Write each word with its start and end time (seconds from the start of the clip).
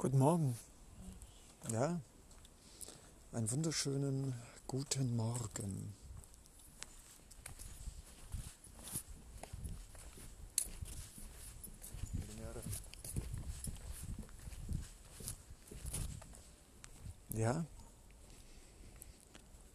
Guten 0.00 0.18
Morgen. 0.18 0.58
Ja, 1.70 2.00
einen 3.32 3.50
wunderschönen 3.50 4.32
guten 4.66 5.14
Morgen. 5.14 5.92
Ja, 17.34 17.66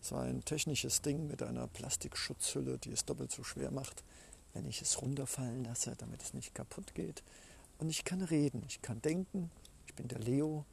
So 0.00 0.14
ein 0.16 0.44
technisches 0.44 1.02
Ding 1.02 1.26
mit 1.26 1.42
einer 1.42 1.66
Plastikschutzhülle, 1.66 2.78
die 2.78 2.92
es 2.92 3.04
doppelt 3.04 3.32
so 3.32 3.42
schwer 3.42 3.72
macht, 3.72 4.04
wenn 4.52 4.66
ich 4.66 4.82
es 4.82 5.02
runterfallen 5.02 5.64
lasse, 5.64 5.96
damit 5.98 6.22
es 6.22 6.32
nicht 6.34 6.54
kaputt 6.54 6.94
geht. 6.94 7.24
Und 7.78 7.90
ich 7.90 8.04
kann 8.04 8.22
reden, 8.22 8.62
ich 8.68 8.82
kann 8.82 9.02
denken. 9.02 9.50
Ich 9.86 9.94
bin 9.94 10.06
der 10.06 10.20
Leo. 10.20 10.64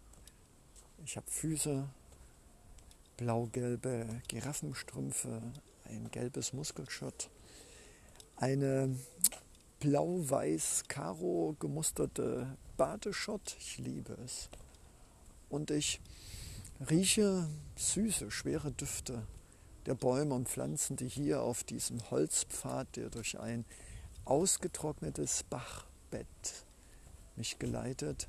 Ich 1.04 1.18
habe 1.18 1.26
Füße, 1.30 1.90
blau-gelbe 3.18 4.22
Giraffenstrümpfe, 4.28 5.42
ein 5.86 6.12
gelbes 6.12 6.54
Muskelshirt 6.54 7.32
eine 8.40 8.96
blau-weiß 9.82 10.86
karo 10.88 11.56
gemusterte 11.60 12.58
Badeschott. 12.78 13.58
Ich 13.60 13.78
liebe 13.78 14.18
es. 14.26 14.50
Und 15.50 15.70
ich 15.72 16.00
rieche 16.90 17.50
süße, 17.76 18.32
schwere 18.32 18.72
Düfte 18.72 19.28
der 19.86 19.96
Bäume 19.96 20.36
und 20.36 20.48
Pflanzen, 20.48 20.96
die 20.96 21.10
hier 21.10 21.42
auf 21.42 21.66
diesem 21.66 22.00
Holzpfad, 22.12 22.96
der 22.96 23.10
durch 23.10 23.38
ein 23.40 23.66
ausgetrocknetes 24.26 25.44
Bachbett 25.44 26.66
mich 27.36 27.60
geleitet 27.60 28.28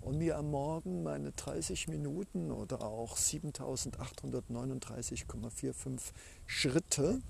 und 0.00 0.18
mir 0.18 0.36
am 0.36 0.50
Morgen 0.50 1.02
meine 1.02 1.32
30 1.32 1.88
Minuten 1.88 2.52
oder 2.52 2.82
auch 2.82 3.16
7839,45 3.16 6.12
Schritte 6.46 7.20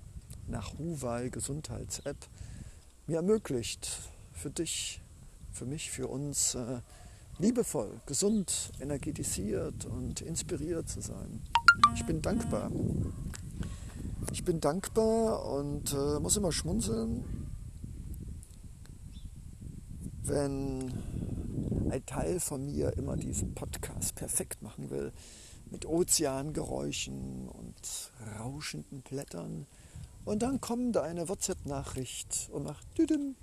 nach 0.47 0.79
Huwal 0.79 1.31
Gesundheits-App 1.31 2.17
mir 3.07 3.17
ermöglicht, 3.17 3.89
für 4.33 4.51
dich, 4.51 5.01
für 5.51 5.67
mich, 5.67 5.91
für 5.91 6.09
uns 6.09 6.55
äh, 6.55 6.81
liebevoll, 7.39 8.01
gesund, 8.07 8.73
energetisiert 8.81 9.85
und 9.87 10.21
inspiriert 10.21 10.89
zu 10.89 11.01
sein. 11.01 11.43
Ich 11.95 12.05
bin 12.07 12.23
dankbar. 12.23 12.71
Ich 14.33 14.45
bin 14.45 14.61
dankbar 14.61 15.45
und 15.47 15.93
äh, 15.93 16.19
muss 16.21 16.37
immer 16.37 16.53
schmunzeln, 16.53 17.25
wenn 20.23 20.93
ein 21.91 22.07
Teil 22.07 22.41
von 22.41 22.65
mir 22.65 22.97
immer 22.97 23.17
diesen 23.17 23.55
Podcast 23.55 24.15
perfekt 24.15 24.63
machen 24.63 24.91
will, 24.91 25.13
mit 25.71 25.87
Ozeangeräuschen 25.87 27.49
und 27.49 28.13
rauschenden 28.39 29.03
Blättern 29.03 29.67
und 30.25 30.43
dann 30.43 30.61
kommt 30.61 30.97
eine 30.97 31.29
WhatsApp-Nachricht 31.29 32.49
und 32.53 32.63
macht 32.65 32.87
Düdüm. 32.97 33.35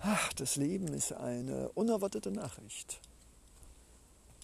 Ach, 0.00 0.32
das 0.34 0.56
Leben 0.56 0.88
ist 0.88 1.12
eine 1.12 1.68
unerwartete 1.70 2.30
Nachricht. 2.30 3.00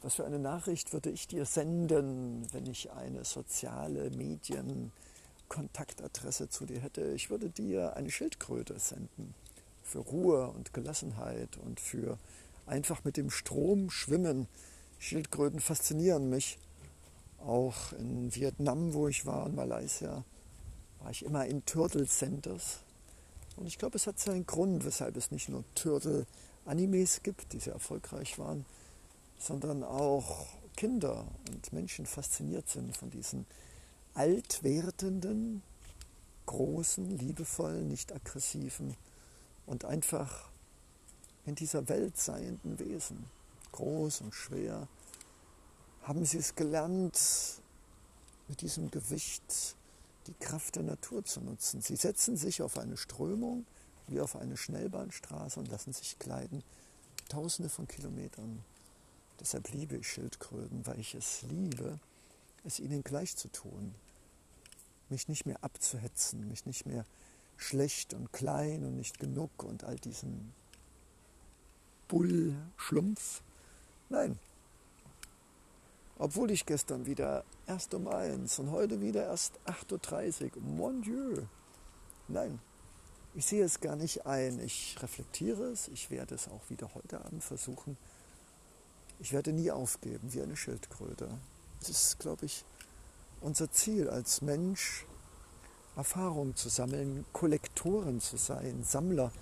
Was 0.03 0.15
für 0.17 0.27
eine 0.27 0.39
Nachricht 0.39 0.93
würde 0.93 1.09
ich 1.11 1.29
dir 1.29 1.47
senden, 1.47 2.47
wenn 2.53 2.67
ich 2.67 2.93
eine 2.93 3.25
soziale 3.25 4.11
Medien-Kontaktadresse 4.11 6.51
zu 6.51 6.67
dir 6.67 6.81
hätte? 6.81 7.13
Ich 7.13 7.31
würde 7.31 7.49
dir 7.49 7.97
eine 7.97 8.11
Schildkröte 8.11 8.79
senden. 8.79 9.35
Für 9.83 10.01
Ruhe 10.01 10.49
und 10.49 10.75
Gelassenheit 10.75 11.57
und 11.59 11.81
für 11.81 12.19
einfach 12.67 13.05
mit 13.05 13.17
dem 13.17 13.31
Strom 13.31 13.89
schwimmen. 13.91 14.49
Schildkröten 14.99 15.61
faszinieren 15.61 16.29
mich. 16.29 16.59
Auch 17.39 17.93
in 17.93 18.35
Vietnam, 18.35 18.93
wo 18.95 19.07
ich 19.09 19.25
war, 19.25 19.45
und 19.45 19.55
Malaysia 19.55 20.25
war 21.05 21.11
ich 21.11 21.25
immer 21.25 21.45
in 21.45 21.65
Turtle 21.67 22.07
Centers. 22.07 22.79
Und 23.57 23.67
ich 23.67 23.77
glaube, 23.77 23.97
es 23.97 24.07
hat 24.07 24.19
seinen 24.19 24.47
Grund, 24.47 24.87
weshalb 24.87 25.17
es 25.19 25.31
nicht 25.31 25.51
nur 25.51 25.63
Turtle-Animes 25.75 27.23
gibt, 27.23 27.53
die 27.53 27.61
sehr 27.61 27.75
erfolgreich 27.75 28.39
waren, 28.39 28.65
sondern 29.39 29.85
auch 29.85 30.47
Kinder 30.77 31.27
und 31.51 31.73
Menschen 31.75 32.07
fasziniert 32.07 32.71
sind 32.71 32.97
von 32.97 33.11
diesen 33.11 33.45
altwertenden, 34.15 35.63
großen, 36.47 37.19
liebevollen, 37.19 37.87
nicht 37.87 38.11
aggressiven 38.11 38.97
und 39.67 39.85
einfach 39.85 40.49
in 41.45 41.55
dieser 41.55 41.87
Welt 41.91 42.17
seienden 42.17 42.79
Wesen. 42.79 43.27
Groß 43.73 44.23
und 44.23 44.35
schwer. 44.35 44.89
Haben 46.05 46.25
sie 46.25 46.39
es 46.39 46.55
gelernt, 46.55 47.21
mit 48.49 48.63
diesem 48.63 48.91
Gewicht 48.91 49.77
die 50.27 50.35
Kraft 50.35 50.77
der 50.77 50.83
Natur 50.83 51.25
zu 51.25 51.41
nutzen. 51.41 51.81
Sie 51.81 51.97
setzen 51.97 52.37
sich 52.37 52.63
auf 52.63 52.79
eine 52.79 52.97
Strömung 52.97 53.67
wie 54.07 54.21
auf 54.21 54.37
eine 54.37 54.57
Schnellbahnstraße 54.57 55.59
und 55.59 55.69
lassen 55.69 55.93
sich 55.93 56.19
gleiten, 56.19 56.63
tausende 57.29 57.71
von 57.71 57.89
Kilometern. 57.89 58.63
Deshalb 59.41 59.71
liebe 59.71 59.97
ich 59.97 60.09
Schildkröten, 60.09 60.87
weil 60.87 60.99
ich 61.01 61.15
es 61.15 61.43
liebe, 61.43 61.99
es 62.65 62.81
ihnen 62.81 63.03
gleich 63.03 63.37
zu 63.37 63.49
tun. 63.49 63.95
Mich 65.09 65.29
nicht 65.29 65.47
mehr 65.47 65.63
abzuhetzen, 65.63 66.49
mich 66.49 66.67
nicht 66.67 66.87
mehr 66.87 67.05
schlecht 67.57 68.15
und 68.15 68.33
klein 68.33 68.85
und 68.85 68.97
nicht 68.97 69.19
genug 69.19 69.63
und 69.63 69.85
all 69.85 69.97
diesen 69.97 70.53
Bullschlumpf. 72.09 73.43
Nein, 74.09 74.39
obwohl 76.19 76.51
ich 76.51 76.67
gestern 76.67 77.07
wieder 77.07 77.45
erst 77.67 77.95
um 77.95 78.09
eins 78.09 78.59
und 78.59 78.71
heute 78.71 79.01
wieder 79.01 79.27
erst 79.27 79.59
8.30 79.67 80.57
Uhr. 80.57 80.63
Mon 80.63 81.03
Dieu. 81.03 81.43
Nein, 82.29 82.61
ich 83.35 83.47
sehe 83.47 83.65
es 83.65 83.81
gar 83.81 83.97
nicht 83.97 84.27
ein. 84.27 84.61
Ich 84.61 84.97
reflektiere 85.03 85.65
es. 85.65 85.89
Ich 85.89 86.11
werde 86.11 86.37
es 86.37 86.49
auch 86.49 86.71
wieder 86.71 86.95
heute 86.95 87.25
Abend 87.25 87.43
versuchen. 87.43 87.97
Ich 89.19 89.33
werde 89.33 89.53
nie 89.53 89.71
aufgeben 89.71 90.33
wie 90.33 90.43
eine 90.43 90.57
Schildkröte. 90.57 91.29
Es 91.81 91.89
ist, 91.89 92.19
glaube 92.21 92.47
ich, 92.47 92.65
unser 93.41 93.71
Ziel 93.71 94.09
als 94.09 94.41
Mensch, 94.41 95.05
Erfahrung 95.97 96.57
zu 96.57 96.69
sammeln, 96.69 97.25
Kollektoren 97.33 98.21
zu 98.21 98.37
sein, 98.37 98.85
Sammler, 98.85 99.33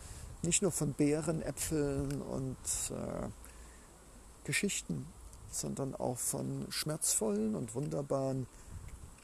nicht 0.43 0.62
nur 0.62 0.72
von 0.72 0.93
Beeren, 0.93 1.41
Äpfeln 1.43 2.21
und 2.21 2.56
äh, 2.91 3.28
Geschichten, 4.44 5.06
sondern 5.52 5.94
auch 5.94 6.18
von 6.18 6.66
schmerzvollen 6.70 7.54
und 7.54 7.74
wunderbaren, 7.74 8.46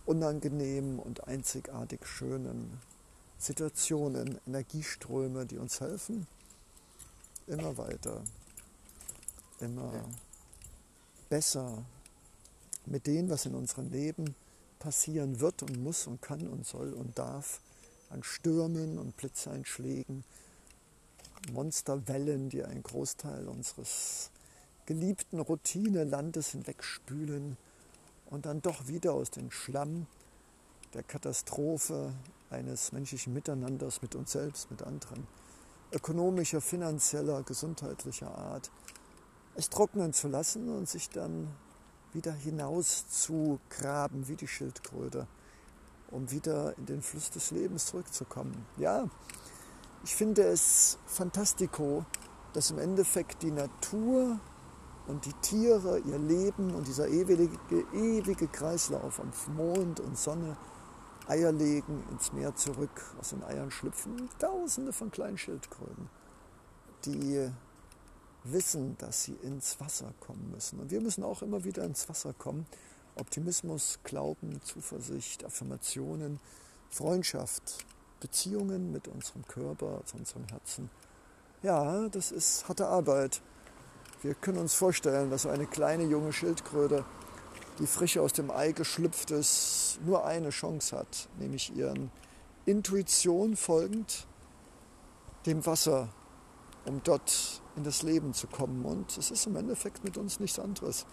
unangenehmen 0.06 0.99
und 0.99 1.27
einzigartig 1.27 2.06
schönen 2.06 2.81
Situationen, 3.39 4.38
Energieströme, 4.47 5.47
die 5.47 5.59
uns 5.59 5.81
helfen, 5.81 6.27
immer 7.47 7.77
weiter, 7.77 8.22
immer 9.61 9.93
besser 11.28 11.84
mit 12.87 13.06
dem, 13.06 13.31
was 13.31 13.47
in 13.47 13.55
unserem 13.55 13.91
Leben 13.91 14.34
passieren 14.78 15.41
wird 15.41 15.62
und 15.62 15.83
muss 15.83 16.06
und 16.06 16.22
kann 16.22 16.47
und 16.49 16.67
soll 16.67 16.93
und 16.93 17.19
darf, 17.19 17.61
an 18.11 18.22
Stürmen 18.22 18.99
und 18.99 19.17
Blitzeinschlägen, 19.17 20.25
Monsterwellen, 21.53 22.49
die 22.49 22.65
einen 22.65 22.83
Großteil 22.83 23.47
unseres 23.49 24.31
geliebten 24.88 25.38
Routine 25.38 26.05
Landes 26.05 26.52
hinwegspülen 26.52 27.58
und 28.25 28.46
dann 28.46 28.62
doch 28.62 28.88
wieder 28.88 29.12
aus 29.12 29.31
dem 29.31 29.50
Schlamm 29.50 30.06
der 30.94 31.02
Katastrophe 31.02 32.14
eines 32.49 32.93
menschlichen 32.93 33.35
Miteinanders 33.35 34.00
mit 34.00 34.14
uns 34.14 34.32
selbst, 34.32 34.70
mit 34.70 34.82
anderen, 34.82 35.26
ökonomischer, 35.93 36.62
finanzieller, 36.62 37.43
gesundheitlicher 37.43 38.35
Art, 38.35 38.70
es 39.56 39.69
trocknen 39.69 40.14
zu 40.14 40.26
lassen 40.26 40.70
und 40.70 40.88
sich 40.88 41.11
dann 41.11 41.49
wieder 42.14 42.32
hinaus 42.32 43.11
zu 43.11 43.61
graben 43.69 44.26
wie 44.26 44.37
die 44.37 44.49
Schildkröte, 44.49 45.26
um 46.11 46.31
wieder 46.31 46.79
in 46.79 46.87
den 46.87 47.02
Fluss 47.02 47.31
des 47.31 47.50
Lebens 47.50 47.84
zurückzukommen. 47.84 48.64
Ja, 48.79 49.06
ich 50.02 50.14
finde 50.14 50.44
es 50.44 50.96
fantastico, 51.05 52.06
dass 52.55 52.70
im 52.70 52.79
Endeffekt 52.79 53.43
die 53.43 53.50
Natur 53.50 54.41
und 55.08 55.25
die 55.25 55.32
Tiere, 55.43 55.99
ihr 56.00 56.19
Leben 56.19 56.75
und 56.75 56.87
dieser 56.87 57.08
ewige, 57.08 57.49
ewige 57.93 58.46
Kreislauf 58.46 59.20
am 59.20 59.32
Mond 59.56 60.00
und 60.00 60.16
Sonne, 60.16 60.56
Eier 61.26 61.52
legen, 61.52 62.05
ins 62.10 62.32
Meer 62.32 62.55
zurück, 62.55 63.14
aus 63.19 63.31
den 63.31 63.43
Eiern 63.43 63.70
schlüpfen 63.70 64.28
tausende 64.38 64.93
von 64.93 65.10
kleinen 65.10 65.37
Schildkröten, 65.37 66.08
die 67.05 67.50
wissen, 68.44 68.96
dass 68.99 69.25
sie 69.25 69.34
ins 69.43 69.78
Wasser 69.81 70.12
kommen 70.20 70.50
müssen. 70.52 70.78
Und 70.78 70.90
wir 70.90 71.00
müssen 71.00 71.25
auch 71.25 71.43
immer 71.43 71.64
wieder 71.64 71.84
ins 71.84 72.08
Wasser 72.08 72.32
kommen. 72.32 72.66
Optimismus, 73.16 73.99
Glauben, 74.05 74.60
Zuversicht, 74.62 75.44
Affirmationen, 75.44 76.38
Freundschaft, 76.88 77.84
Beziehungen 78.20 78.93
mit 78.93 79.08
unserem 79.08 79.46
Körper, 79.46 80.02
zu 80.05 80.16
unserem 80.16 80.44
Herzen. 80.46 80.90
Ja, 81.62 82.08
das 82.08 82.31
ist 82.31 82.69
harte 82.69 82.87
Arbeit. 82.87 83.43
Wir 84.20 84.35
können 84.35 84.59
uns 84.59 84.75
vorstellen, 84.75 85.31
dass 85.31 85.47
eine 85.47 85.67
kleine 85.67 86.03
junge 86.03 86.32
Schildkröte, 86.32 87.05
die 87.79 87.87
frisch 87.87 88.19
aus 88.19 88.32
dem 88.32 88.50
Ei 88.50 88.73
geschlüpft 88.73 89.31
ist, 89.31 90.00
nur 90.05 90.25
eine 90.25 90.50
Chance 90.50 90.97
hat, 90.97 91.29
nämlich 91.38 91.75
ihren 91.76 92.11
Intuition 92.67 93.55
folgend 93.55 94.26
dem 95.47 95.65
Wasser, 95.65 96.09
um 96.85 97.00
dort 97.05 97.62
in 97.76 97.85
das 97.85 98.03
Leben 98.03 98.35
zu 98.35 98.49
kommen. 98.49 98.85
Und 98.85 99.17
es 99.17 99.31
ist 99.31 99.47
im 99.47 99.55
Endeffekt 99.55 100.03
mit 100.03 100.17
uns 100.17 100.41
nichts 100.41 100.59
anderes. 100.59 101.06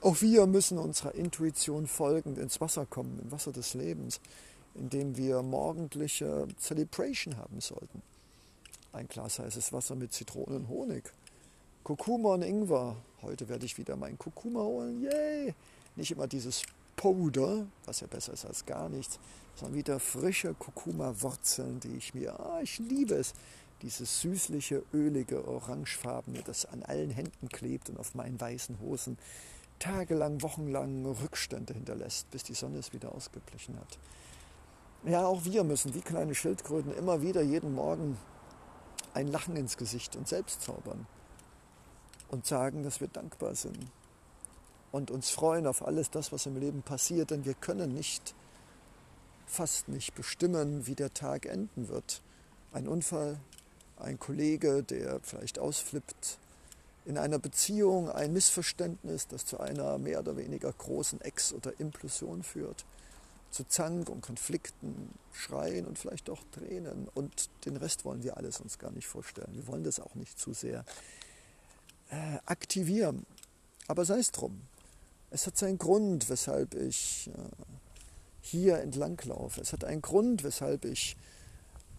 Auch 0.00 0.22
wir 0.22 0.46
müssen 0.46 0.78
unserer 0.78 1.14
Intuition 1.14 1.86
folgend 1.86 2.38
ins 2.38 2.58
Wasser 2.58 2.86
kommen, 2.86 3.20
im 3.22 3.32
Wasser 3.32 3.52
des 3.52 3.74
Lebens, 3.74 4.20
in 4.74 4.88
dem 4.88 5.18
wir 5.18 5.42
morgendliche 5.42 6.48
Celebration 6.58 7.36
haben 7.36 7.60
sollten. 7.60 8.02
Ein 8.92 9.08
Glas 9.08 9.38
heißes 9.38 9.74
Wasser 9.74 9.94
mit 9.94 10.14
Zitronen 10.14 10.62
und 10.62 10.68
Honig. 10.68 11.12
Kurkuma 11.84 12.32
und 12.32 12.42
Ingwer. 12.42 12.96
Heute 13.20 13.46
werde 13.50 13.66
ich 13.66 13.76
wieder 13.76 13.94
meinen 13.94 14.18
Kurkuma 14.18 14.60
holen. 14.60 15.02
Yay! 15.02 15.54
Nicht 15.96 16.12
immer 16.12 16.26
dieses 16.26 16.62
Powder, 16.96 17.66
was 17.84 18.00
ja 18.00 18.06
besser 18.06 18.32
ist 18.32 18.46
als 18.46 18.64
gar 18.64 18.88
nichts, 18.88 19.18
sondern 19.54 19.76
wieder 19.76 20.00
frische 20.00 20.54
Kurkuma-Wurzeln, 20.54 21.80
die 21.80 21.94
ich 21.98 22.14
mir, 22.14 22.40
ah, 22.40 22.60
ich 22.62 22.78
liebe 22.78 23.16
es, 23.16 23.34
dieses 23.82 24.22
süßliche, 24.22 24.82
ölige, 24.94 25.46
orangefarbene, 25.46 26.42
das 26.42 26.64
an 26.64 26.82
allen 26.84 27.10
Händen 27.10 27.50
klebt 27.50 27.90
und 27.90 27.98
auf 27.98 28.14
meinen 28.14 28.40
weißen 28.40 28.80
Hosen 28.80 29.18
tagelang, 29.78 30.40
wochenlang 30.40 31.04
Rückstände 31.04 31.74
hinterlässt, 31.74 32.30
bis 32.30 32.44
die 32.44 32.54
Sonne 32.54 32.78
es 32.78 32.94
wieder 32.94 33.14
ausgeblichen 33.14 33.78
hat. 33.78 33.98
Ja, 35.04 35.26
auch 35.26 35.44
wir 35.44 35.64
müssen 35.64 35.94
wie 35.94 36.00
kleine 36.00 36.34
Schildkröten 36.34 36.96
immer 36.96 37.20
wieder 37.20 37.42
jeden 37.42 37.74
Morgen 37.74 38.16
ein 39.12 39.28
Lachen 39.28 39.54
ins 39.54 39.76
Gesicht 39.76 40.16
und 40.16 40.26
selbst 40.26 40.62
zaubern 40.62 41.06
und 42.34 42.46
sagen, 42.46 42.82
dass 42.82 43.00
wir 43.00 43.08
dankbar 43.08 43.54
sind 43.54 43.78
und 44.94 45.10
uns 45.10 45.30
freuen 45.30 45.66
auf 45.66 45.84
alles 45.84 46.08
das, 46.08 46.30
was 46.30 46.46
im 46.46 46.56
Leben 46.56 46.82
passiert, 46.82 47.32
denn 47.32 47.44
wir 47.44 47.54
können 47.54 47.92
nicht, 47.94 48.32
fast 49.44 49.88
nicht 49.88 50.14
bestimmen, 50.14 50.86
wie 50.86 50.94
der 50.94 51.12
Tag 51.12 51.46
enden 51.46 51.88
wird. 51.88 52.22
Ein 52.72 52.86
Unfall, 52.86 53.40
ein 53.96 54.20
Kollege, 54.20 54.84
der 54.84 55.18
vielleicht 55.20 55.58
ausflippt, 55.58 56.38
in 57.06 57.18
einer 57.18 57.40
Beziehung 57.40 58.08
ein 58.08 58.32
Missverständnis, 58.32 59.26
das 59.26 59.44
zu 59.46 59.58
einer 59.58 59.98
mehr 59.98 60.20
oder 60.20 60.36
weniger 60.36 60.72
großen 60.72 61.20
Ex- 61.22 61.52
oder 61.52 61.72
Implosion 61.80 62.44
führt, 62.44 62.84
zu 63.50 63.64
Zank 63.66 64.08
und 64.08 64.20
Konflikten, 64.20 65.10
Schreien 65.32 65.86
und 65.86 65.98
vielleicht 65.98 66.30
auch 66.30 66.42
Tränen. 66.52 67.08
Und 67.14 67.50
den 67.64 67.76
Rest 67.76 68.04
wollen 68.04 68.22
wir 68.22 68.36
alles 68.36 68.60
uns 68.60 68.78
gar 68.78 68.92
nicht 68.92 69.08
vorstellen. 69.08 69.54
Wir 69.54 69.66
wollen 69.66 69.82
das 69.82 69.98
auch 69.98 70.14
nicht 70.14 70.38
zu 70.38 70.52
sehr 70.52 70.84
äh, 72.14 72.38
aktivieren. 72.46 73.26
Aber 73.88 74.04
sei 74.04 74.18
es 74.18 74.30
drum. 74.30 74.62
Es 75.30 75.46
hat 75.46 75.56
seinen 75.56 75.78
Grund, 75.78 76.28
weshalb 76.28 76.74
ich 76.74 77.28
äh, 77.34 77.40
hier 78.40 78.78
entlang 78.78 79.20
laufe. 79.24 79.60
Es 79.60 79.72
hat 79.72 79.84
einen 79.84 80.02
Grund, 80.02 80.44
weshalb 80.44 80.84
ich 80.84 81.16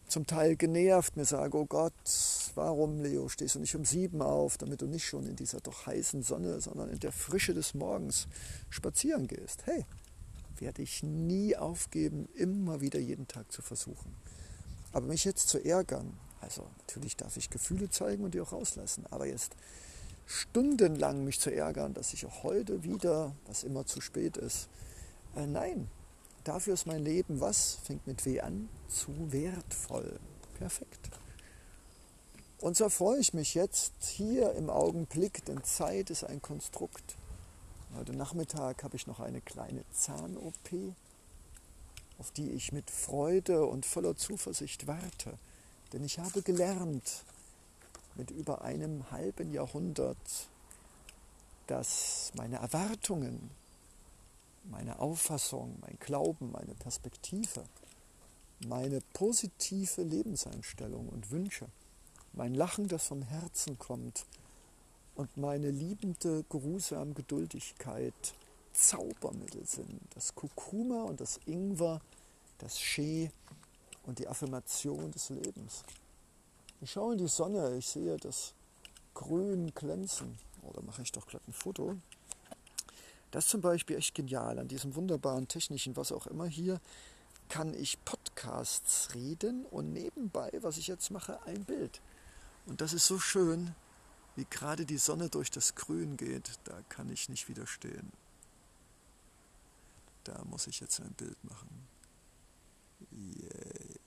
zum 0.07 0.27
Teil 0.27 0.56
genervt 0.56 1.17
mir 1.17 1.25
sage, 1.25 1.57
oh 1.57 1.65
Gott, 1.65 1.94
warum, 2.53 3.01
Leo, 3.01 3.27
stehst 3.27 3.56
du 3.56 3.59
nicht 3.59 3.75
um 3.75 3.83
sieben 3.83 4.21
auf, 4.21 4.57
damit 4.57 4.81
du 4.81 4.85
nicht 4.85 5.06
schon 5.06 5.25
in 5.25 5.35
dieser 5.35 5.59
doch 5.59 5.88
heißen 5.88 6.21
Sonne, 6.21 6.62
sondern 6.62 6.89
in 6.89 7.00
der 7.00 7.12
Frische 7.12 7.53
des 7.53 7.73
Morgens 7.73 8.27
spazieren 8.69 9.27
gehst. 9.27 9.65
Hey, 9.65 9.85
werde 10.57 10.83
ich 10.83 11.03
nie 11.03 11.56
aufgeben, 11.56 12.29
immer 12.35 12.81
wieder 12.81 13.00
jeden 13.00 13.27
Tag 13.27 13.51
zu 13.51 13.62
versuchen. 13.62 14.15
Aber 14.94 15.07
mich 15.07 15.25
jetzt 15.25 15.50
zu 15.50 15.63
ärgern, 15.63 16.13
also 16.39 16.65
natürlich 16.79 17.17
darf 17.17 17.35
ich 17.35 17.50
Gefühle 17.50 17.89
zeigen 17.89 18.23
und 18.23 18.33
die 18.35 18.41
auch 18.41 18.53
rauslassen, 18.53 19.06
aber 19.09 19.25
jetzt 19.25 19.56
stundenlang 20.25 21.24
mich 21.24 21.39
zu 21.39 21.54
ärgern, 21.54 21.94
dass 21.94 22.13
ich 22.13 22.25
auch 22.25 22.44
heute 22.44 22.83
wieder, 22.83 23.33
was 23.48 23.63
immer 23.63 23.86
zu 23.86 24.01
spät 24.01 24.38
ist, 24.38 24.69
äh, 25.36 25.45
nein, 25.45 25.89
Dafür 26.45 26.75
ist 26.75 26.86
mein 26.86 27.04
Leben 27.04 27.42
was? 27.42 27.80
Fängt 27.83 28.06
mit 28.06 28.24
W 28.24 28.39
an? 28.39 28.69
Zu 28.88 29.31
wertvoll. 29.31 30.19
Perfekt. 30.60 31.10
Und 32.60 32.77
so 32.77 32.88
freue 32.89 33.19
ich 33.19 33.33
mich 33.33 33.56
jetzt 33.56 33.94
hier 34.04 34.54
im 34.54 34.69
Augenblick, 34.69 35.44
denn 35.45 35.63
Zeit 35.63 36.12
ist 36.12 36.24
ein 36.24 36.44
Konstrukt. 36.44 37.16
Heute 37.98 38.13
Nachmittag 38.13 38.83
habe 38.83 38.95
ich 38.95 39.07
noch 39.07 39.19
eine 39.19 39.42
kleine 39.42 39.83
Zahn-OP, 39.92 40.94
auf 42.19 42.30
die 42.30 42.51
ich 42.51 42.72
mit 42.72 42.92
Freude 42.92 43.66
und 43.66 43.83
voller 43.83 44.16
Zuversicht 44.16 44.86
warte. 44.86 45.39
Denn 45.94 46.04
ich 46.04 46.19
habe 46.19 46.44
gelernt, 46.44 47.24
mit 48.15 48.31
über 48.31 48.62
einem 48.63 49.12
halben 49.12 49.51
Jahrhundert, 49.51 50.17
dass 51.67 52.31
meine 52.35 52.57
Erwartungen 52.57 53.50
meine 54.69 55.00
Auffassung, 55.00 55.77
mein 55.81 55.97
Glauben, 56.00 56.51
meine 56.51 56.73
Perspektive, 56.75 57.63
meine 58.67 59.00
positive 59.13 60.01
Lebenseinstellung 60.01 61.09
und 61.09 61.31
Wünsche, 61.31 61.67
mein 62.33 62.53
Lachen, 62.53 62.88
das 62.88 63.07
vom 63.07 63.21
Herzen 63.21 63.77
kommt 63.77 64.25
und 65.15 65.38
meine 65.38 65.69
liebende, 65.71 66.44
geruhsame 66.50 67.13
Geduldigkeit 67.13 68.13
Zaubermittel 68.73 69.65
sind. 69.65 70.01
Das 70.13 70.35
Kurkuma 70.35 71.03
und 71.03 71.21
das 71.21 71.39
Ingwer, 71.45 72.01
das 72.57 72.79
Shee 72.79 73.31
und 74.03 74.19
die 74.19 74.27
Affirmation 74.27 75.12
des 75.12 75.29
Lebens. 75.29 75.83
Ich 76.86 76.92
schaue 76.92 77.14
in 77.14 77.18
die 77.18 77.28
Sonne, 77.28 77.78
ich 77.78 77.88
sehe 77.88 78.16
das 78.18 78.54
Grün 79.16 79.74
glänzen. 79.74 80.38
Oder 80.62 80.82
oh, 80.82 80.84
mache 80.84 81.02
ich 81.02 81.12
doch 81.12 81.26
glatt 81.26 81.42
ein 81.48 81.52
Foto. 81.52 81.98
Das 83.32 83.46
ist 83.46 83.50
zum 83.50 83.62
Beispiel 83.62 83.96
echt 83.96 84.14
genial. 84.14 84.60
An 84.60 84.68
diesem 84.68 84.94
wunderbaren 84.94 85.48
technischen, 85.48 85.96
was 85.96 86.12
auch 86.12 86.28
immer 86.28 86.46
hier, 86.46 86.80
kann 87.50 87.74
ich 87.74 88.06
Podcasts 88.06 89.16
reden 89.16 89.66
und 89.66 89.94
nebenbei, 89.94 90.52
was 90.62 90.78
ich 90.78 90.86
jetzt 90.86 91.10
mache, 91.10 91.42
ein 91.48 91.66
Bild. 91.66 92.02
Und 92.68 92.82
das 92.82 92.94
ist 92.94 93.08
so 93.08 93.18
schön, 93.18 93.74
wie 94.36 94.46
gerade 94.48 94.86
die 94.86 95.00
Sonne 95.00 95.30
durch 95.30 95.50
das 95.50 95.74
Grün 95.74 96.18
geht. 96.18 96.51
Da 96.65 96.80
kann 96.89 97.12
ich 97.12 97.30
nicht 97.30 97.50
widerstehen. 97.50 98.12
Da 100.24 100.39
muss 100.46 100.68
ich 100.68 100.82
jetzt 100.82 101.00
ein 101.00 101.13
Bild 101.13 101.44
machen. 101.46 101.88
Yay. 103.10 104.00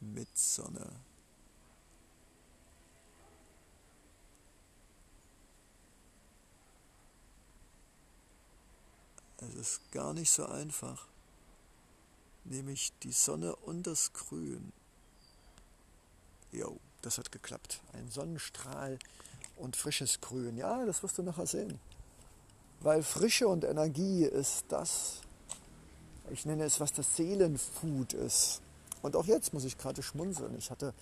Mit 0.00 0.36
Sonne. 0.36 0.90
Ist 9.62 9.92
gar 9.92 10.12
nicht 10.12 10.30
so 10.30 10.44
einfach. 10.46 11.06
Nämlich 12.44 12.92
die 13.04 13.12
Sonne 13.12 13.54
und 13.54 13.86
das 13.86 14.12
Grün. 14.12 14.72
Jo, 16.50 16.80
das 17.00 17.18
hat 17.18 17.30
geklappt. 17.30 17.80
Ein 17.92 18.10
Sonnenstrahl 18.10 18.98
und 19.56 19.76
frisches 19.76 20.20
Grün. 20.20 20.56
Ja, 20.56 20.84
das 20.84 21.04
wirst 21.04 21.16
du 21.16 21.22
nachher 21.22 21.46
sehen. 21.46 21.78
Weil 22.80 23.04
Frische 23.04 23.46
und 23.46 23.62
Energie 23.62 24.24
ist 24.24 24.64
das, 24.68 25.20
ich 26.30 26.44
nenne 26.44 26.64
es, 26.64 26.80
was 26.80 26.92
das 26.92 27.14
Seelenfood 27.14 28.14
ist. 28.14 28.62
Und 29.00 29.14
auch 29.14 29.26
jetzt 29.26 29.54
muss 29.54 29.62
ich 29.62 29.78
gerade 29.78 30.02
schmunzeln. 30.02 30.58
Ich 30.58 30.72
hatte 30.72 30.92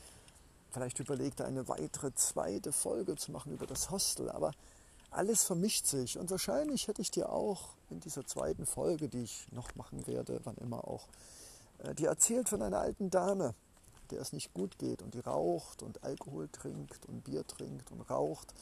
vielleicht 0.71 1.01
überlegt, 1.01 1.41
eine 1.41 1.67
weitere 1.67 2.13
zweite 2.15 2.73
Folge 2.73 3.17
zu 3.17 3.33
machen 3.33 3.53
über 3.53 3.67
das 3.67 3.91
Hostel, 3.91 4.29
aber 4.29 4.53
alles 5.11 5.45
vermischt 5.45 5.87
sich. 5.87 6.19
Und 6.19 6.31
wahrscheinlich 6.31 6.89
hätte 6.89 7.03
ich 7.03 7.11
dir 7.11 7.31
auch 7.31 7.71
in 7.91 8.01
dieser 8.01 8.27
zweiten 8.27 8.67
Folge, 8.67 9.09
die 9.09 9.23
ich 9.23 9.47
noch 9.53 9.75
machen 9.75 10.07
werde, 10.07 10.41
wann 10.45 10.57
immer 10.57 10.87
auch, 10.87 11.09
äh, 11.79 11.95
die 11.95 12.07
erzählt 12.07 12.49
von 12.49 12.63
einer 12.63 12.81
alten 12.81 13.11
Dame, 13.11 13.55
der 14.11 14.21
es 14.21 14.33
nicht 14.33 14.55
gut 14.55 14.79
geht 14.79 15.03
und 15.03 15.15
die 15.15 15.21
raucht 15.21 15.83
und 15.83 16.03
Alkohol 16.03 16.49
trinkt 16.49 17.07
und 17.07 17.25
Bier 17.25 17.47
trinkt 17.47 17.91
und 17.91 18.03
raucht 18.03 18.55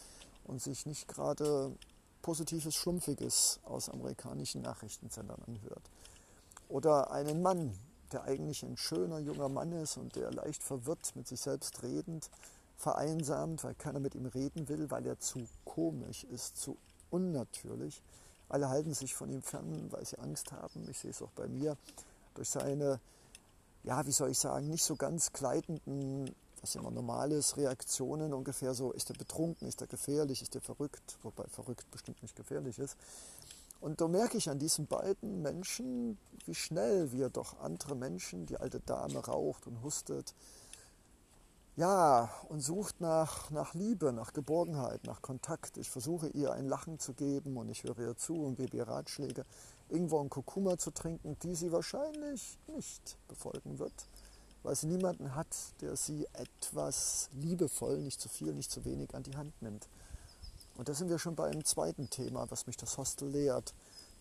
und 0.45 0.63
sich 0.63 0.87
nicht 0.87 1.09
gerade 1.09 1.73
positives 2.23 2.75
Schlumpfiges 2.75 3.61
aus 3.65 3.89
amerikanischen 3.89 4.63
Nachrichtensendern 4.63 5.41
anhört. 5.47 5.91
Oder 6.69 7.11
einen 7.11 7.41
Mann, 7.41 7.79
der 8.13 8.25
eigentlich 8.25 8.63
ein 8.63 8.77
schöner 8.77 9.19
junger 9.19 9.49
Mann 9.49 9.73
ist 9.73 9.97
und 9.97 10.17
der 10.17 10.31
leicht 10.33 10.63
verwirrt 10.63 11.15
mit 11.15 11.29
sich 11.29 11.41
selbst 11.41 11.83
redend 11.83 12.31
vereinsamt, 12.79 13.65
weil 13.65 13.75
keiner 13.75 14.01
mit 14.01 14.15
ihm 14.15 14.27
reden 14.27 14.69
will, 14.69 14.91
weil 14.91 15.07
er 15.07 15.19
zu 15.19 15.47
komisch 15.65 16.25
ist, 16.25 16.57
zu 16.57 16.79
unnatürlich. 17.11 18.03
Alle 18.49 18.71
halten 18.71 18.95
sich 18.95 19.15
von 19.15 19.29
ihm 19.29 19.43
fern, 19.43 19.89
weil 19.91 20.07
sie 20.07 20.19
Angst 20.19 20.53
haben. 20.53 20.89
Ich 20.89 20.99
sehe 21.01 21.11
es 21.11 21.21
auch 21.21 21.33
bei 21.33 21.49
mir. 21.49 21.77
Durch 22.35 22.49
seine, 22.49 23.01
ja, 23.83 24.07
wie 24.07 24.13
soll 24.13 24.31
ich 24.31 24.39
sagen, 24.39 24.71
nicht 24.71 24.85
so 24.85 24.97
ganz 24.97 25.33
gleitenden 25.33 26.35
was 26.61 26.75
immer 26.75 26.91
normal 26.91 27.33
ist, 27.33 27.57
Reaktionen 27.57 28.33
ungefähr 28.33 28.75
so, 28.75 28.93
ist 28.93 29.11
er 29.11 29.17
betrunken, 29.17 29.69
ist 29.69 29.81
er 29.81 29.87
gefährlich, 29.87 30.43
ist 30.43 30.55
er 30.55 30.61
verrückt, 30.61 31.19
wobei 31.23 31.45
verrückt 31.49 31.91
bestimmt 31.91 32.23
nicht 32.23 32.37
gefährlich 32.37 32.79
ist. 32.79 32.97
Und 33.81 34.01
da 34.01 34.09
merke 34.09 34.39
ich 34.39 34.51
an 34.51 34.59
diesen 34.59 34.87
beiden 34.87 35.41
Menschen, 35.41 36.19
wie 36.47 36.55
schnell 36.55 37.13
wir 37.13 37.29
doch 37.29 37.61
andere 37.61 37.95
Menschen, 37.95 38.47
die 38.47 38.57
alte 38.57 38.81
Dame 38.81 39.21
raucht 39.21 39.67
und 39.67 39.83
hustet, 39.83 40.35
ja, 41.79 42.29
und 42.49 42.61
sucht 42.61 43.01
nach, 43.01 43.51
nach 43.51 43.73
Liebe, 43.73 44.13
nach 44.13 44.33
Geborgenheit, 44.33 45.05
nach 45.05 45.23
Kontakt. 45.23 45.77
Ich 45.77 45.89
versuche 45.89 46.27
ihr 46.31 46.53
ein 46.53 46.67
Lachen 46.67 46.99
zu 46.99 47.15
geben 47.15 47.57
und 47.57 47.69
ich 47.69 47.85
höre 47.85 48.01
ihr 48.01 48.17
zu 48.17 48.35
und 48.35 48.57
gebe 48.57 48.77
ihr 48.77 48.89
Ratschläge, 48.89 49.45
irgendwo 49.89 50.19
einen 50.19 50.29
Kurkuma 50.29 50.77
zu 50.77 50.91
trinken, 50.91 51.39
die 51.45 51.55
sie 51.55 51.71
wahrscheinlich 51.71 52.59
nicht 52.75 53.17
befolgen 53.29 53.79
wird, 53.79 53.93
weil 54.65 54.75
sie 54.75 54.89
niemanden 54.89 55.37
hat, 55.37 55.55
der 55.81 55.95
sie 55.95 56.27
etwas 56.33 57.31
liebevoll, 57.35 57.99
nicht 57.99 58.21
zu 58.21 58.29
viel, 58.29 58.55
nicht 58.55 58.73
zu 58.73 58.85
wenig 58.85 59.15
an 59.15 59.23
die 59.23 59.37
Hand 59.37 59.63
nimmt. 59.63 59.89
Und 60.77 60.89
da 60.89 60.95
sind 60.95 61.11
wir 61.11 61.21
schon 61.21 61.37
bei 61.37 61.49
einem 61.49 61.65
zweiten 61.65 62.11
Thema, 62.11 62.51
was 62.51 62.67
mich 62.67 62.77
das 62.77 62.99
Hostel 62.99 63.29
lehrt. 63.29 63.73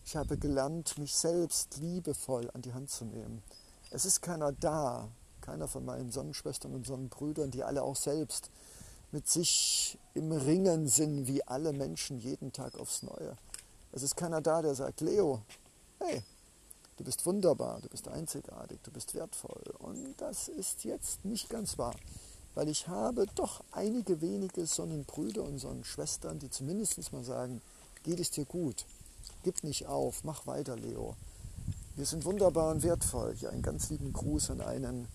Ich 0.04 0.14
habe 0.14 0.38
gelernt, 0.38 0.96
mich 0.96 1.16
selbst 1.16 1.78
liebevoll 1.78 2.52
an 2.54 2.62
die 2.62 2.72
Hand 2.72 2.88
zu 2.88 3.04
nehmen. 3.04 3.42
Es 3.90 4.04
ist 4.04 4.20
keiner 4.22 4.52
da, 4.52 5.08
keiner 5.40 5.68
von 5.68 5.84
meinen 5.84 6.10
Sonnenschwestern 6.10 6.74
und 6.74 6.86
Sonnenbrüdern, 6.86 7.50
die 7.50 7.64
alle 7.64 7.82
auch 7.82 7.96
selbst 7.96 8.50
mit 9.10 9.28
sich 9.28 9.98
im 10.14 10.32
Ringen 10.32 10.86
sind, 10.86 11.26
wie 11.26 11.46
alle 11.46 11.72
Menschen 11.72 12.18
jeden 12.18 12.52
Tag 12.52 12.78
aufs 12.78 13.02
Neue. 13.02 13.36
Es 13.92 14.02
ist 14.02 14.16
keiner 14.16 14.40
da, 14.40 14.60
der 14.60 14.74
sagt, 14.74 15.00
Leo, 15.00 15.42
hey, 15.98 16.22
du 16.98 17.04
bist 17.04 17.24
wunderbar, 17.24 17.80
du 17.80 17.88
bist 17.88 18.06
einzigartig, 18.08 18.80
du 18.82 18.90
bist 18.90 19.14
wertvoll. 19.14 19.62
Und 19.78 20.14
das 20.18 20.48
ist 20.48 20.84
jetzt 20.84 21.24
nicht 21.24 21.48
ganz 21.48 21.78
wahr, 21.78 21.94
weil 22.54 22.68
ich 22.68 22.88
habe 22.88 23.26
doch 23.34 23.64
einige 23.72 24.20
wenige 24.20 24.66
Sonnenbrüder 24.66 25.42
und 25.42 25.58
Sonnenschwestern, 25.58 26.38
die 26.38 26.50
zumindest 26.50 27.12
mal 27.12 27.24
sagen, 27.24 27.62
geht 28.02 28.20
es 28.20 28.30
dir 28.30 28.44
gut, 28.44 28.84
gib 29.42 29.64
nicht 29.64 29.86
auf, 29.86 30.22
mach 30.24 30.46
weiter, 30.46 30.76
Leo. 30.76 31.16
Wir 31.96 32.06
sind 32.06 32.24
wunderbar 32.24 32.70
und 32.70 32.84
wertvoll. 32.84 33.34
Hier 33.34 33.50
einen 33.50 33.62
ganz 33.62 33.90
lieben 33.90 34.12
Gruß 34.12 34.50
an 34.50 34.60
einen 34.60 35.08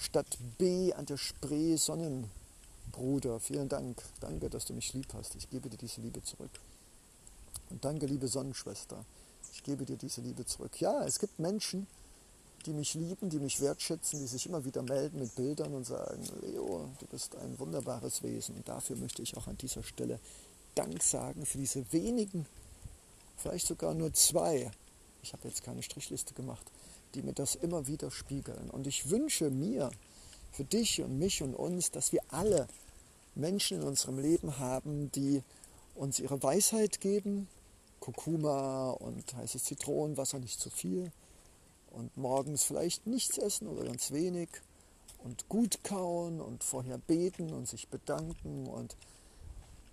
Stadt 0.00 0.38
B 0.56 0.94
an 0.94 1.04
der 1.04 1.18
Spree 1.18 1.76
Sonnenbruder. 1.76 3.38
Vielen 3.38 3.68
Dank. 3.68 4.02
Danke, 4.20 4.48
dass 4.48 4.64
du 4.64 4.72
mich 4.72 4.94
lieb 4.94 5.12
hast. 5.12 5.34
Ich 5.34 5.50
gebe 5.50 5.68
dir 5.68 5.76
diese 5.76 6.00
Liebe 6.00 6.22
zurück. 6.22 6.50
Und 7.68 7.84
danke, 7.84 8.06
liebe 8.06 8.26
Sonnenschwester. 8.26 9.04
Ich 9.52 9.62
gebe 9.62 9.84
dir 9.84 9.98
diese 9.98 10.22
Liebe 10.22 10.46
zurück. 10.46 10.80
Ja, 10.80 11.04
es 11.04 11.18
gibt 11.18 11.38
Menschen, 11.38 11.86
die 12.64 12.72
mich 12.72 12.94
lieben, 12.94 13.28
die 13.28 13.38
mich 13.38 13.60
wertschätzen, 13.60 14.20
die 14.20 14.26
sich 14.26 14.46
immer 14.46 14.64
wieder 14.64 14.82
melden 14.82 15.18
mit 15.18 15.34
Bildern 15.34 15.74
und 15.74 15.84
sagen, 15.84 16.26
Leo, 16.40 16.88
du 16.98 17.06
bist 17.06 17.36
ein 17.36 17.58
wunderbares 17.58 18.22
Wesen. 18.22 18.56
Und 18.56 18.66
dafür 18.66 18.96
möchte 18.96 19.20
ich 19.20 19.36
auch 19.36 19.48
an 19.48 19.58
dieser 19.58 19.82
Stelle 19.82 20.18
Dank 20.74 21.02
sagen 21.02 21.44
für 21.44 21.58
diese 21.58 21.92
wenigen, 21.92 22.46
vielleicht 23.36 23.66
sogar 23.66 23.92
nur 23.92 24.14
zwei. 24.14 24.70
Ich 25.22 25.34
habe 25.34 25.46
jetzt 25.46 25.62
keine 25.62 25.82
Strichliste 25.82 26.32
gemacht 26.32 26.70
die 27.14 27.22
mir 27.22 27.32
das 27.32 27.54
immer 27.54 27.86
wieder 27.86 28.10
spiegeln. 28.10 28.70
Und 28.70 28.86
ich 28.86 29.10
wünsche 29.10 29.50
mir, 29.50 29.90
für 30.52 30.64
dich 30.64 31.00
und 31.00 31.18
mich 31.18 31.42
und 31.42 31.54
uns, 31.54 31.90
dass 31.90 32.12
wir 32.12 32.22
alle 32.28 32.66
Menschen 33.34 33.80
in 33.80 33.86
unserem 33.86 34.18
Leben 34.18 34.58
haben, 34.58 35.10
die 35.12 35.42
uns 35.94 36.18
ihre 36.18 36.42
Weisheit 36.42 37.00
geben, 37.00 37.48
Kurkuma 38.00 38.90
und 38.90 39.34
heißes 39.34 39.64
Zitronenwasser 39.64 40.38
nicht 40.38 40.58
zu 40.58 40.70
viel. 40.70 41.12
Und 41.90 42.16
morgens 42.16 42.62
vielleicht 42.62 43.06
nichts 43.06 43.38
essen 43.38 43.68
oder 43.68 43.84
ganz 43.84 44.10
wenig. 44.10 44.48
Und 45.22 45.48
gut 45.48 45.84
kauen 45.84 46.40
und 46.40 46.64
vorher 46.64 46.98
beten 46.98 47.52
und 47.52 47.68
sich 47.68 47.88
bedanken 47.88 48.66
und 48.66 48.96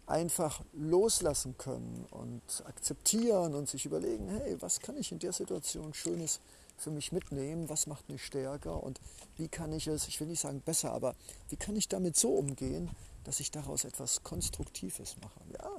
einfach 0.06 0.62
loslassen 0.72 1.58
können 1.58 2.06
und 2.12 2.42
akzeptieren 2.66 3.54
und 3.54 3.68
sich 3.68 3.86
überlegen, 3.86 4.30
hey, 4.30 4.56
was 4.62 4.80
kann 4.80 4.96
ich 4.96 5.12
in 5.12 5.20
der 5.20 5.34
Situation 5.34 5.94
Schönes 5.94 6.40
für 6.78 6.92
mich 6.92 7.12
mitnehmen, 7.12 7.70
was 7.70 7.88
macht 7.88 8.10
mich 8.10 8.24
stärker 8.26 8.82
und 8.84 9.00
wie 9.36 9.48
kann 9.48 9.74
ich 9.74 9.88
es, 9.88 10.08
ich 10.08 10.20
will 10.20 10.28
nicht 10.28 10.42
sagen 10.42 10.62
besser, 10.62 10.92
aber 10.92 11.16
wie 11.50 11.58
kann 11.58 11.76
ich 11.76 11.88
damit 11.88 12.16
so 12.16 12.30
umgehen, 12.30 12.90
dass 13.24 13.42
ich 13.42 13.52
daraus 13.52 13.84
etwas 13.84 14.24
Konstruktives 14.24 15.18
mache. 15.22 15.42
Ja, 15.54 15.70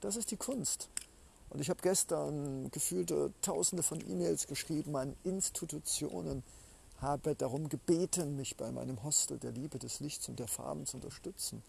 das 0.00 0.16
ist 0.16 0.32
die 0.32 0.36
Kunst. 0.36 0.88
Und 1.48 1.60
ich 1.60 1.70
habe 1.70 1.80
gestern 1.80 2.70
gefühlte 2.70 3.32
Tausende 3.40 3.82
von 3.82 4.00
E-Mails 4.00 4.46
geschrieben 4.48 4.96
an 4.96 5.14
Institutionen, 5.22 6.42
habe 6.98 7.34
darum 7.34 7.68
gebeten, 7.68 8.36
mich 8.36 8.56
bei 8.56 8.72
meinem 8.72 9.02
Hostel 9.04 9.38
der 9.38 9.52
Liebe 9.52 9.78
des 9.78 10.00
Lichts 10.00 10.28
und 10.28 10.38
der 10.38 10.48
Farben 10.48 10.86
zu 10.86 10.96
unterstützen. 10.96 11.62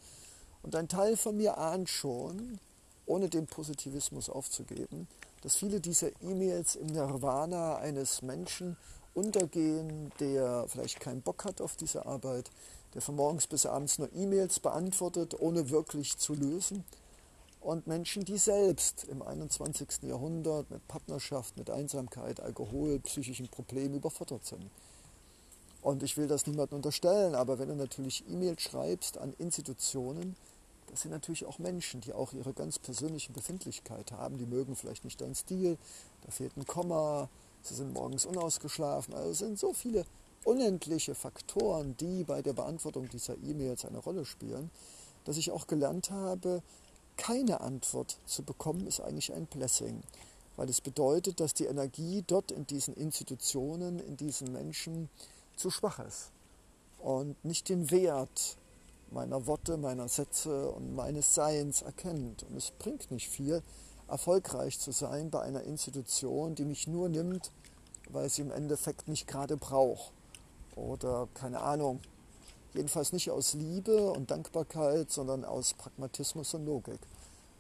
Und 0.63 0.75
ein 0.75 0.87
Teil 0.87 1.17
von 1.17 1.37
mir 1.37 1.57
ahnt 1.57 1.89
schon, 1.89 2.59
ohne 3.05 3.29
den 3.29 3.45
Positivismus 3.45 4.29
aufzugeben, 4.29 5.07
dass 5.43 5.57
viele 5.57 5.81
dieser 5.81 6.09
E-Mails 6.21 6.75
im 6.75 6.87
Nirvana 6.87 7.75
eines 7.75 8.21
Menschen 8.21 8.77
untergehen, 9.13 10.11
der 10.19 10.65
vielleicht 10.69 11.01
keinen 11.01 11.21
Bock 11.21 11.43
hat 11.43 11.59
auf 11.59 11.75
diese 11.75 12.05
Arbeit, 12.05 12.49
der 12.93 13.01
von 13.01 13.17
morgens 13.17 13.47
bis 13.47 13.65
abends 13.65 13.99
nur 13.99 14.11
E-Mails 14.13 14.61
beantwortet, 14.61 15.35
ohne 15.37 15.69
wirklich 15.69 16.17
zu 16.17 16.33
lösen. 16.33 16.85
Und 17.59 17.87
Menschen, 17.87 18.23
die 18.25 18.37
selbst 18.37 19.05
im 19.05 19.21
21. 19.21 20.03
Jahrhundert 20.03 20.69
mit 20.71 20.87
Partnerschaft, 20.87 21.57
mit 21.57 21.69
Einsamkeit, 21.69 22.39
Alkohol, 22.39 22.99
psychischen 22.99 23.49
Problemen 23.49 23.95
überfordert 23.95 24.45
sind. 24.45 24.69
Und 25.81 26.03
ich 26.03 26.15
will 26.15 26.27
das 26.27 26.47
niemandem 26.47 26.77
unterstellen, 26.77 27.35
aber 27.35 27.59
wenn 27.59 27.67
du 27.67 27.75
natürlich 27.75 28.23
E-Mails 28.29 28.61
schreibst 28.61 29.17
an 29.17 29.33
Institutionen, 29.37 30.37
das 30.87 31.01
sind 31.01 31.11
natürlich 31.11 31.45
auch 31.45 31.59
Menschen, 31.59 32.01
die 32.01 32.13
auch 32.13 32.33
ihre 32.33 32.53
ganz 32.53 32.79
persönlichen 32.79 33.33
Befindlichkeit 33.33 34.11
haben. 34.11 34.37
Die 34.37 34.45
mögen 34.45 34.75
vielleicht 34.75 35.03
nicht 35.05 35.21
deinen 35.21 35.35
Stil, 35.35 35.77
da 36.21 36.31
fehlt 36.31 36.55
ein 36.57 36.65
Komma, 36.65 37.29
sie 37.61 37.75
sind 37.75 37.93
morgens 37.93 38.25
unausgeschlafen. 38.25 39.13
Also 39.13 39.29
es 39.31 39.39
sind 39.39 39.59
so 39.59 39.73
viele 39.73 40.05
unendliche 40.43 41.15
Faktoren, 41.15 41.95
die 41.97 42.23
bei 42.23 42.41
der 42.41 42.53
Beantwortung 42.53 43.09
dieser 43.09 43.37
E-Mails 43.37 43.85
eine 43.85 43.99
Rolle 43.99 44.25
spielen, 44.25 44.69
dass 45.25 45.37
ich 45.37 45.51
auch 45.51 45.67
gelernt 45.67 46.11
habe, 46.11 46.61
keine 47.15 47.61
Antwort 47.61 48.17
zu 48.25 48.43
bekommen, 48.43 48.87
ist 48.87 48.99
eigentlich 48.99 49.33
ein 49.33 49.45
Blessing. 49.45 50.01
Weil 50.55 50.69
es 50.69 50.81
bedeutet, 50.81 51.39
dass 51.39 51.53
die 51.53 51.65
Energie 51.65 52.23
dort 52.25 52.51
in 52.51 52.67
diesen 52.67 52.95
Institutionen, 52.95 53.99
in 53.99 54.17
diesen 54.17 54.51
Menschen 54.51 55.09
zu 55.55 55.71
schwach 55.71 55.99
ist 55.99 56.31
und 56.99 57.43
nicht 57.43 57.69
den 57.69 57.91
Wert 57.91 58.57
meiner 59.13 59.45
Worte, 59.45 59.77
meiner 59.77 60.07
Sätze 60.07 60.69
und 60.71 60.95
meines 60.95 61.35
Seins 61.35 61.81
erkennt. 61.81 62.43
Und 62.43 62.57
es 62.57 62.71
bringt 62.71 63.11
nicht 63.11 63.29
viel, 63.29 63.61
erfolgreich 64.07 64.79
zu 64.79 64.91
sein 64.91 65.29
bei 65.29 65.41
einer 65.41 65.63
Institution, 65.63 66.55
die 66.55 66.65
mich 66.65 66.87
nur 66.87 67.09
nimmt, 67.09 67.51
weil 68.09 68.29
sie 68.29 68.41
im 68.41 68.51
Endeffekt 68.51 69.07
mich 69.07 69.27
gerade 69.27 69.57
braucht. 69.57 70.11
Oder 70.75 71.27
keine 71.33 71.61
Ahnung. 71.61 71.99
Jedenfalls 72.73 73.13
nicht 73.13 73.29
aus 73.29 73.53
Liebe 73.53 74.11
und 74.11 74.31
Dankbarkeit, 74.31 75.11
sondern 75.11 75.45
aus 75.45 75.75
Pragmatismus 75.75 76.53
und 76.55 76.65
Logik. 76.65 76.99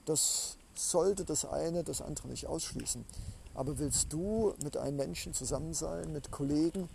Das 0.05 0.57
sollte 0.75 1.23
das 1.23 1.45
eine 1.45 1.83
das 1.83 2.01
andere 2.01 2.27
nicht 2.29 2.47
ausschließen. 2.47 3.05
Aber 3.53 3.77
willst 3.77 4.11
du 4.11 4.55
mit 4.63 4.75
einem 4.77 4.97
Menschen 4.97 5.33
zusammen 5.35 5.75
sein, 5.75 6.11
mit 6.11 6.31
Kollegen, 6.31 6.89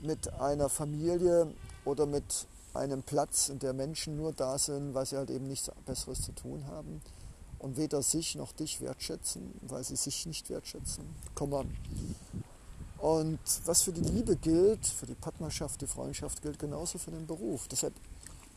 mit 0.00 0.32
einer 0.34 0.68
Familie 0.68 1.52
oder 1.84 2.06
mit 2.06 2.46
einem 2.74 3.02
Platz, 3.02 3.48
in 3.48 3.58
der 3.58 3.72
Menschen 3.72 4.16
nur 4.16 4.32
da 4.32 4.58
sind, 4.58 4.94
weil 4.94 5.06
sie 5.06 5.16
halt 5.16 5.30
eben 5.30 5.48
nichts 5.48 5.70
Besseres 5.86 6.22
zu 6.22 6.32
tun 6.32 6.66
haben 6.66 7.00
und 7.58 7.76
weder 7.76 8.02
sich 8.02 8.34
noch 8.34 8.52
dich 8.52 8.80
wertschätzen, 8.80 9.54
weil 9.62 9.84
sie 9.84 9.96
sich 9.96 10.26
nicht 10.26 10.48
wertschätzen. 10.50 11.04
Komm 11.34 11.54
an. 11.54 11.76
Und 12.98 13.38
was 13.64 13.82
für 13.82 13.92
die 13.92 14.02
Liebe 14.02 14.36
gilt, 14.36 14.86
für 14.86 15.06
die 15.06 15.14
Partnerschaft, 15.14 15.80
die 15.80 15.86
Freundschaft 15.86 16.42
gilt 16.42 16.58
genauso 16.58 16.98
für 16.98 17.10
den 17.10 17.26
Beruf. 17.26 17.66
Deshalb 17.68 17.94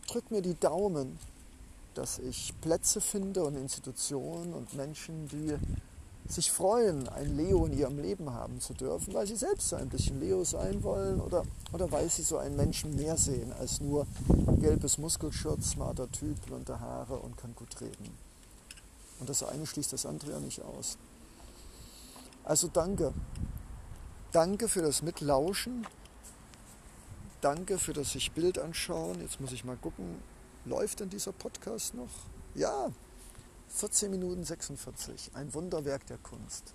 drück 0.07 0.31
mir 0.31 0.41
die 0.41 0.59
Daumen, 0.59 1.17
dass 1.93 2.19
ich 2.19 2.53
Plätze 2.59 2.99
finde 2.99 3.43
und 3.43 3.55
Institutionen 3.55 4.53
und 4.53 4.73
Menschen, 4.73 5.27
die 5.29 5.55
sich 6.27 6.51
freuen, 6.51 7.07
ein 7.09 7.35
Leo 7.35 7.65
in 7.65 7.73
ihrem 7.73 7.99
Leben 7.99 8.31
haben 8.31 8.59
zu 8.59 8.73
dürfen, 8.73 9.13
weil 9.13 9.27
sie 9.27 9.35
selbst 9.35 9.69
so 9.69 9.75
ein 9.75 9.89
bisschen 9.89 10.19
Leo 10.19 10.43
sein 10.43 10.83
wollen 10.83 11.19
oder, 11.19 11.43
oder 11.73 11.91
weil 11.91 12.09
sie 12.09 12.21
so 12.23 12.37
einen 12.37 12.55
Menschen 12.55 12.95
mehr 12.95 13.17
sehen 13.17 13.51
als 13.53 13.81
nur 13.81 14.07
gelbes 14.59 14.97
Muskelshirt, 14.97 15.63
smarter 15.63 16.09
Typ, 16.11 16.45
blonde 16.45 16.79
Haare 16.79 17.17
und 17.17 17.37
kann 17.37 17.53
gut 17.55 17.79
reden. 17.81 18.17
Und 19.19 19.29
das 19.29 19.43
eine 19.43 19.65
schließt 19.65 19.93
das 19.93 20.05
andere 20.05 20.31
ja 20.31 20.39
nicht 20.39 20.61
aus. 20.61 20.97
Also 22.43 22.67
danke. 22.67 23.13
Danke 24.31 24.67
für 24.67 24.81
das 24.81 25.01
Mitlauschen. 25.01 25.85
Danke 27.41 27.77
für 27.77 27.93
das 27.93 28.13
sich 28.13 28.31
Bild 28.31 28.57
anschauen. 28.57 29.21
Jetzt 29.21 29.39
muss 29.39 29.51
ich 29.51 29.65
mal 29.65 29.77
gucken, 29.77 30.21
läuft 30.65 31.01
denn 31.01 31.09
dieser 31.09 31.33
Podcast 31.33 31.93
noch? 31.93 32.09
Ja, 32.55 32.91
14 33.75 34.11
Minuten 34.11 34.43
46, 34.43 35.31
ein 35.33 35.53
Wunderwerk 35.53 36.05
der 36.05 36.19
Kunst. 36.19 36.73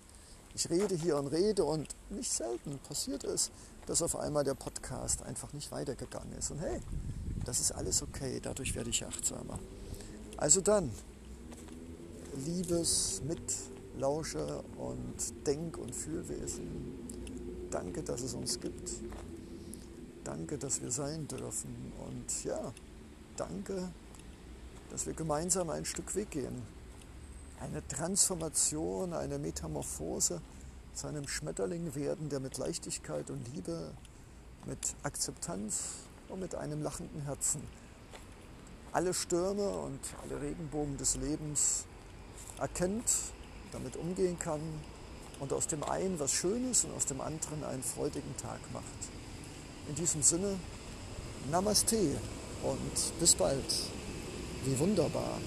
Ich 0.54 0.68
rede 0.68 0.96
hier 0.96 1.16
und 1.16 1.28
rede 1.28 1.64
und 1.64 1.94
nicht 2.10 2.32
selten 2.32 2.78
passiert 2.80 3.22
es, 3.22 3.52
dass 3.86 4.02
auf 4.02 4.16
einmal 4.16 4.42
der 4.42 4.54
Podcast 4.54 5.22
einfach 5.22 5.52
nicht 5.52 5.70
weitergegangen 5.70 6.32
ist. 6.36 6.50
Und 6.50 6.58
hey, 6.58 6.80
Das 7.44 7.60
ist 7.60 7.72
alles 7.72 8.02
okay, 8.02 8.40
dadurch 8.42 8.74
werde 8.74 8.90
ich 8.90 9.06
achtsamer. 9.06 9.58
Also 10.36 10.60
dann, 10.60 10.90
liebes 12.44 13.22
Mitlauscher 13.22 14.62
und 14.76 15.46
Denk- 15.46 15.78
und 15.78 15.94
Fühlwesen, 15.94 16.98
danke, 17.70 18.02
dass 18.02 18.20
es 18.20 18.34
uns 18.34 18.60
gibt. 18.60 18.90
Danke, 20.24 20.58
dass 20.58 20.82
wir 20.82 20.90
sein 20.90 21.26
dürfen. 21.26 21.92
Und 22.06 22.44
ja, 22.44 22.72
danke, 23.36 23.88
dass 24.90 25.06
wir 25.06 25.14
gemeinsam 25.14 25.70
ein 25.70 25.86
Stück 25.86 26.14
Weg 26.16 26.30
gehen. 26.32 26.77
Eine 27.60 27.86
Transformation, 27.86 29.12
eine 29.12 29.38
Metamorphose 29.38 30.40
zu 30.94 31.06
einem 31.06 31.26
Schmetterling 31.26 31.94
werden, 31.94 32.28
der 32.28 32.40
mit 32.40 32.56
Leichtigkeit 32.58 33.30
und 33.30 33.46
Liebe, 33.54 33.92
mit 34.66 34.94
Akzeptanz 35.02 35.94
und 36.28 36.40
mit 36.40 36.54
einem 36.54 36.82
lachenden 36.82 37.22
Herzen 37.22 37.62
alle 38.92 39.14
Stürme 39.14 39.68
und 39.68 40.00
alle 40.22 40.40
Regenbogen 40.40 40.96
des 40.96 41.16
Lebens 41.16 41.84
erkennt, 42.58 43.04
damit 43.72 43.96
umgehen 43.96 44.38
kann 44.38 44.60
und 45.40 45.52
aus 45.52 45.66
dem 45.66 45.84
einen 45.84 46.18
was 46.18 46.32
Schönes 46.32 46.84
und 46.84 46.94
aus 46.94 47.06
dem 47.06 47.20
anderen 47.20 47.64
einen 47.64 47.82
freudigen 47.82 48.36
Tag 48.36 48.60
macht. 48.72 48.84
In 49.88 49.94
diesem 49.94 50.22
Sinne, 50.22 50.58
Namaste 51.50 52.16
und 52.62 53.20
bis 53.20 53.34
bald. 53.34 53.72
Wie 54.64 54.78
wunderbar. 54.78 55.38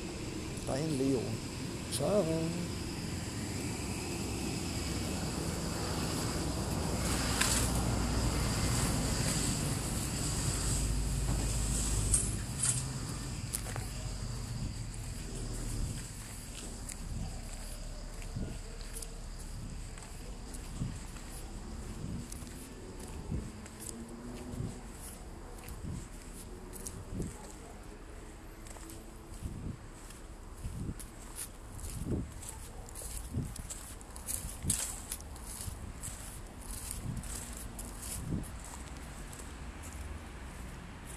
Dein 0.67 0.97
Leo. 0.97 1.19
So. 1.91 2.70